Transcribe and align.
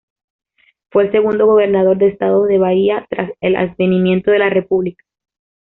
Fue 0.89 1.03
el 1.03 1.11
segundo 1.11 1.45
gobernador 1.45 1.95
del 1.95 2.13
Estado 2.13 2.45
de 2.47 2.57
Bahía 2.57 3.05
tras 3.07 3.29
el 3.39 3.55
advenimiento 3.55 4.31
de 4.31 4.39
la 4.39 4.49
República. 4.49 5.03